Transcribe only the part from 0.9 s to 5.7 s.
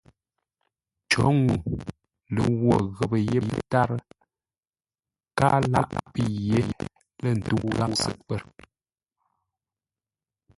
Cǒ ŋuu lə ghwo ghəpə́ yé pə́tárə́, káa